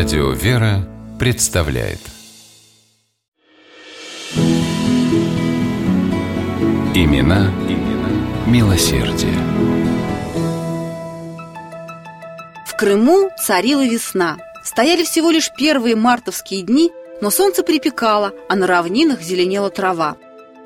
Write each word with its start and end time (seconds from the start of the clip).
Радио 0.00 0.30
«Вера» 0.30 0.88
представляет 1.18 1.98
Имена, 6.94 7.52
имена 7.68 8.46
милосердие. 8.46 9.34
В 12.66 12.74
Крыму 12.78 13.28
царила 13.38 13.84
весна. 13.84 14.38
Стояли 14.64 15.04
всего 15.04 15.30
лишь 15.30 15.50
первые 15.54 15.96
мартовские 15.96 16.62
дни, 16.62 16.90
но 17.20 17.28
солнце 17.28 17.62
припекало, 17.62 18.32
а 18.48 18.56
на 18.56 18.66
равнинах 18.66 19.20
зеленела 19.20 19.68
трава. 19.68 20.16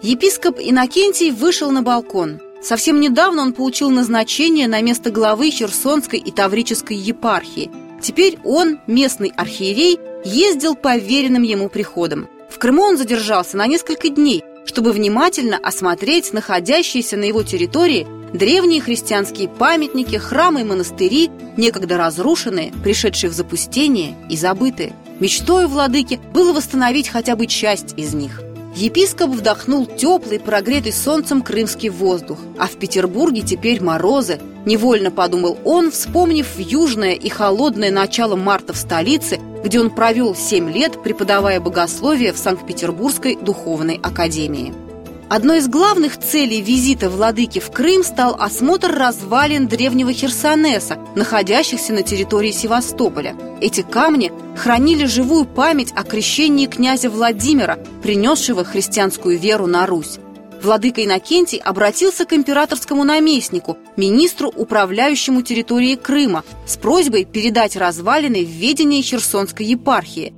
Епископ 0.00 0.60
Иннокентий 0.60 1.32
вышел 1.32 1.72
на 1.72 1.82
балкон. 1.82 2.40
Совсем 2.62 3.00
недавно 3.00 3.42
он 3.42 3.52
получил 3.52 3.90
назначение 3.90 4.68
на 4.68 4.80
место 4.80 5.10
главы 5.10 5.50
Херсонской 5.50 6.20
и 6.20 6.30
Таврической 6.30 6.96
епархии. 6.96 7.68
Теперь 8.04 8.38
он, 8.44 8.78
местный 8.86 9.32
архиерей, 9.34 9.98
ездил 10.24 10.76
по 10.76 10.96
веренным 10.96 11.42
ему 11.42 11.68
приходам. 11.68 12.28
В 12.50 12.58
Крыму 12.58 12.82
он 12.82 12.96
задержался 12.96 13.56
на 13.56 13.66
несколько 13.66 14.08
дней– 14.10 14.44
чтобы 14.64 14.92
внимательно 14.92 15.58
осмотреть 15.62 16.32
находящиеся 16.32 17.16
на 17.16 17.24
его 17.24 17.42
территории 17.42 18.06
древние 18.32 18.80
христианские 18.80 19.48
памятники, 19.48 20.16
храмы 20.16 20.62
и 20.62 20.64
монастыри, 20.64 21.30
некогда 21.56 21.96
разрушенные, 21.96 22.72
пришедшие 22.82 23.30
в 23.30 23.34
запустение 23.34 24.16
и 24.28 24.36
забытые. 24.36 24.92
Мечтой 25.20 25.68
владыки 25.68 26.18
было 26.32 26.52
восстановить 26.52 27.08
хотя 27.08 27.36
бы 27.36 27.46
часть 27.46 27.94
из 27.96 28.14
них. 28.14 28.43
Епископ 28.76 29.30
вдохнул 29.30 29.86
теплый, 29.86 30.40
прогретый 30.40 30.92
солнцем 30.92 31.42
крымский 31.42 31.90
воздух, 31.90 32.38
а 32.58 32.66
в 32.66 32.72
Петербурге 32.72 33.42
теперь 33.42 33.80
морозы. 33.80 34.40
Невольно 34.66 35.12
подумал 35.12 35.58
он, 35.64 35.92
вспомнив 35.92 36.58
южное 36.58 37.12
и 37.12 37.28
холодное 37.28 37.92
начало 37.92 38.34
марта 38.34 38.72
в 38.72 38.76
столице, 38.76 39.38
где 39.62 39.78
он 39.78 39.90
провел 39.90 40.34
семь 40.34 40.70
лет, 40.72 41.02
преподавая 41.02 41.60
богословие 41.60 42.32
в 42.32 42.38
Санкт-Петербургской 42.38 43.36
духовной 43.36 44.00
академии. 44.02 44.83
Одной 45.28 45.58
из 45.58 45.68
главных 45.68 46.18
целей 46.18 46.60
визита 46.60 47.08
владыки 47.08 47.58
в 47.58 47.70
Крым 47.70 48.04
стал 48.04 48.36
осмотр 48.38 48.92
развалин 48.92 49.66
древнего 49.66 50.12
Херсонеса, 50.12 50.98
находящихся 51.14 51.92
на 51.92 52.02
территории 52.02 52.50
Севастополя. 52.50 53.34
Эти 53.60 53.82
камни 53.82 54.32
хранили 54.56 55.06
живую 55.06 55.46
память 55.46 55.92
о 55.96 56.04
крещении 56.04 56.66
князя 56.66 57.10
Владимира, 57.10 57.78
принесшего 58.02 58.64
христианскую 58.64 59.38
веру 59.38 59.66
на 59.66 59.86
Русь 59.86 60.18
владыка 60.64 61.04
Иннокентий 61.04 61.58
обратился 61.58 62.24
к 62.24 62.32
императорскому 62.32 63.04
наместнику, 63.04 63.76
министру, 63.96 64.48
управляющему 64.48 65.42
территорией 65.42 65.96
Крыма, 65.96 66.42
с 66.66 66.76
просьбой 66.76 67.24
передать 67.24 67.76
развалины 67.76 68.44
в 68.44 68.48
ведение 68.48 69.02
Херсонской 69.02 69.66
епархии. 69.66 70.34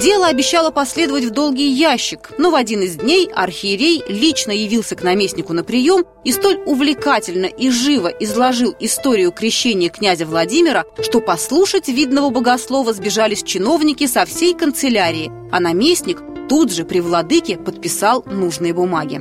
Дело 0.00 0.28
обещало 0.28 0.70
последовать 0.70 1.24
в 1.24 1.30
долгий 1.30 1.70
ящик, 1.70 2.30
но 2.38 2.50
в 2.50 2.54
один 2.54 2.82
из 2.82 2.94
дней 2.94 3.28
архиерей 3.34 4.04
лично 4.08 4.52
явился 4.52 4.94
к 4.94 5.02
наместнику 5.02 5.52
на 5.52 5.64
прием 5.64 6.04
и 6.22 6.30
столь 6.30 6.60
увлекательно 6.66 7.46
и 7.46 7.68
живо 7.70 8.06
изложил 8.06 8.76
историю 8.78 9.32
крещения 9.32 9.88
князя 9.88 10.24
Владимира, 10.24 10.84
что 11.02 11.20
послушать 11.20 11.88
видного 11.88 12.30
богослова 12.30 12.92
сбежались 12.92 13.42
чиновники 13.42 14.06
со 14.06 14.24
всей 14.24 14.54
канцелярии, 14.54 15.32
а 15.50 15.58
наместник 15.58 16.22
тут 16.48 16.72
же 16.72 16.84
при 16.84 17.00
владыке 17.00 17.56
подписал 17.56 18.22
нужные 18.24 18.72
бумаги. 18.72 19.20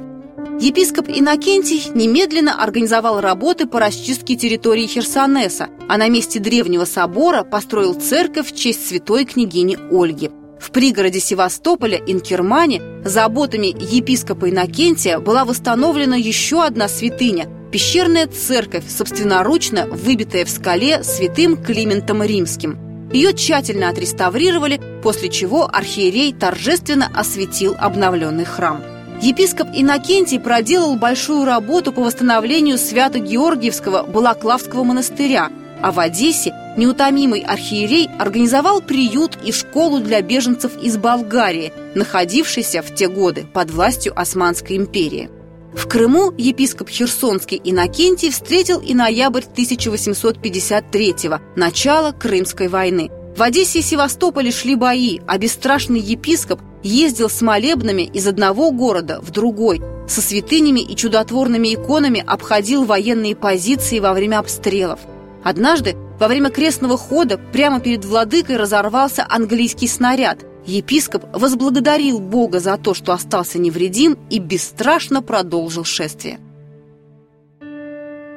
Епископ 0.60 1.10
Иннокентий 1.10 1.92
немедленно 1.96 2.64
организовал 2.64 3.20
работы 3.20 3.66
по 3.66 3.80
расчистке 3.80 4.36
территории 4.36 4.86
Херсонеса, 4.86 5.70
а 5.90 5.98
на 5.98 6.08
месте 6.08 6.40
древнего 6.40 6.86
собора 6.86 7.44
построил 7.44 7.96
церковь 7.96 8.52
в 8.52 8.56
честь 8.56 8.88
святой 8.88 9.26
княгини 9.26 9.78
Ольги. 9.92 10.30
В 10.60 10.72
пригороде 10.72 11.20
Севастополя, 11.20 12.02
Инкермане, 12.06 12.82
заботами 13.04 13.68
епископа 13.68 14.50
Иннокентия 14.50 15.20
была 15.20 15.46
восстановлена 15.46 16.16
еще 16.16 16.64
одна 16.64 16.88
святыня– 16.88 17.48
пещерная 17.72 18.28
церковь, 18.28 18.86
собственноручно 18.90 19.88
выбитая 19.88 20.46
в 20.46 20.50
скале 20.50 21.04
святым 21.04 21.62
Климентом 21.62 22.24
Римским– 22.24 22.80
ее 23.12 23.34
тщательно 23.34 23.90
отреставрировали, 23.90 24.82
после 25.02 25.30
чего 25.30 25.70
архиерей 25.72 26.34
торжественно 26.34 27.10
осветил 27.14 27.76
обновленный 27.80 28.46
храм. 28.46 28.84
Епископ 29.22 29.70
Иннокентий 29.74 30.40
проделал 30.40 30.96
большую 30.96 31.46
работу 31.46 31.92
по 31.92 32.04
восстановлению 32.04 32.78
Свято-Георгиевского 32.78 34.04
Балаклавского 34.04 34.84
монастыря, 34.84 35.50
а 35.82 35.92
в 35.92 36.00
Одессе 36.00 36.54
неутомимый 36.78 37.42
архиерей 37.42 38.10
организовал 38.20 38.82
приют 38.82 39.38
и 39.44 39.52
школу 39.52 40.00
для 40.00 40.22
беженцев 40.22 40.72
из 40.82 40.98
Болгарии, 40.98 41.74
находившейся 41.96 42.82
в 42.82 42.94
те 42.94 43.08
годы 43.08 43.46
под 43.54 43.72
властью 43.72 44.14
Османской 44.16 44.78
империи. 44.78 45.30
В 45.74 45.88
Крыму 45.88 46.34
епископ 46.38 46.90
Херсонский 46.90 47.62
Иннокентий 47.64 48.32
встретил 48.32 48.80
и 48.80 48.94
ноябрь 48.94 49.44
1853-го, 49.56 51.40
начало 51.56 52.12
Крымской 52.14 52.68
войны. 52.68 53.12
В 53.36 53.44
Одессе 53.44 53.80
и 53.80 53.84
Севастополе 53.84 54.52
шли 54.52 54.76
бои, 54.76 55.20
а 55.28 55.38
бесстрашный 55.38 56.00
епископ 56.00 56.60
ездил 56.82 57.30
с 57.30 57.42
молебнами 57.42 58.02
из 58.02 58.26
одного 58.26 58.72
города 58.72 59.20
в 59.22 59.30
другой, 59.30 59.82
со 60.08 60.22
святынями 60.22 60.80
и 60.80 60.96
чудотворными 60.96 61.76
иконами 61.76 62.24
обходил 62.26 62.86
военные 62.86 63.36
позиции 63.36 64.00
во 64.00 64.14
время 64.14 64.40
обстрелов. 64.40 65.02
Однажды 65.44 65.96
во 66.20 66.28
время 66.28 66.50
крестного 66.50 66.98
хода 66.98 67.38
прямо 67.38 67.80
перед 67.80 68.06
владыкой 68.06 68.58
разорвался 68.58 69.26
английский 69.30 69.88
снаряд– 69.88 70.40
Епископ 70.68 71.24
возблагодарил 71.32 72.20
Бога 72.20 72.60
за 72.60 72.78
то, 72.78 72.94
что 72.94 73.14
остался 73.14 73.58
невредим 73.58 74.18
и 74.30 74.40
бесстрашно 74.40 75.22
продолжил 75.22 75.86
шествие. 75.86 76.42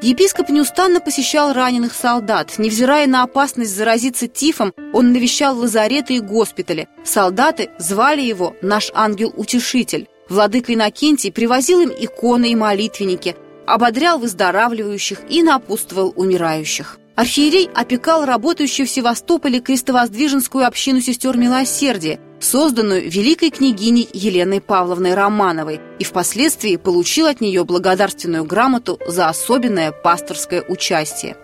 Епископ 0.01 0.49
неустанно 0.49 1.01
посещал 1.01 1.53
раненых 1.53 1.93
солдат. 1.93 2.55
Невзирая 2.57 3.09
на 3.09 3.25
опасность 3.25 3.77
заразиться 3.77 4.29
тифом, 4.29 4.73
он 4.95 5.13
навещал 5.13 5.59
лазареты 5.59 6.15
и 6.15 6.21
госпитали. 6.21 6.89
Солдаты 7.05 7.71
звали 7.79 8.23
его 8.23 8.55
«наш 8.63 8.93
ангел-утешитель». 8.95 10.09
Владыка 10.29 10.73
Иннокентий 10.73 11.33
привозил 11.33 11.81
им 11.81 11.91
иконы 11.91 12.53
и 12.53 12.55
молитвенники, 12.55 13.35
ободрял 13.75 14.19
выздоравливающих 14.19 15.21
и 15.29 15.43
напутствовал 15.43 16.13
умирающих. 16.17 16.99
Архиерей 17.17 17.69
опекал 17.75 18.25
работающую 18.25 18.87
в 18.87 18.91
Севастополе 18.91 19.61
крестовоздвиженскую 19.61 20.67
общину 20.67 21.01
сестер 21.01 21.37
Милосердия, 21.37 22.19
созданную 22.41 23.11
великой 23.11 23.51
княгиней 23.51 24.09
Еленой 24.13 24.63
Павловной 24.63 25.15
Романовой, 25.15 25.81
и 25.99 26.05
впоследствии 26.05 26.77
получил 26.77 27.27
от 27.27 27.43
нее 27.43 27.65
благодарственную 27.65 28.45
грамоту 28.45 28.99
за 29.07 29.29
особенное 29.29 29.93
пасторское 29.93 30.63
участие. 30.63 31.37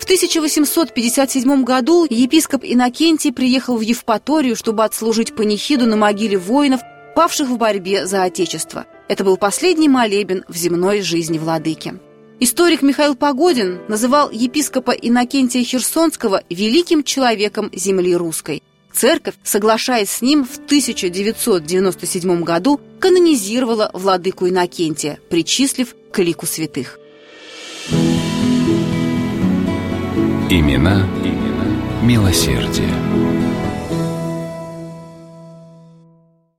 В 0.00 0.04
1857 0.04 1.62
году 1.62 2.04
епископ 2.10 2.64
Иннокентий 2.64 3.32
приехал 3.32 3.76
в 3.76 3.82
Евпаторию, 3.82 4.56
чтобы 4.56 4.82
отслужить 4.82 5.36
панихиду 5.36 5.86
на 5.86 5.94
могиле 5.94 6.36
воинов, 6.36 6.80
павших 7.14 7.48
в 7.48 7.56
борьбе 7.56 8.06
за 8.06 8.24
Отечество. 8.24 8.86
Это 9.12 9.24
был 9.24 9.36
последний 9.36 9.90
молебен 9.90 10.42
в 10.48 10.56
земной 10.56 11.02
жизни 11.02 11.36
владыки. 11.36 12.00
Историк 12.40 12.80
Михаил 12.80 13.14
Погодин 13.14 13.82
называл 13.86 14.30
епископа 14.30 14.92
Иннокентия 14.92 15.62
Херсонского 15.62 16.42
великим 16.48 17.04
человеком 17.04 17.68
земли 17.74 18.16
русской. 18.16 18.62
Церковь, 18.90 19.34
соглашаясь 19.44 20.08
с 20.08 20.22
ним, 20.22 20.46
в 20.46 20.56
1997 20.56 22.42
году 22.42 22.80
канонизировала 23.00 23.90
владыку 23.92 24.48
Иннокентия, 24.48 25.18
причислив 25.28 25.94
к 26.10 26.18
лику 26.20 26.46
святых. 26.46 26.98
Имена, 30.48 31.06
имена 31.22 31.66
милосердие. 32.02 32.88